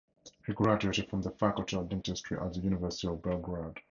[0.47, 3.81] He graduated from the Faculty of Dentistry at the University of Belgrade.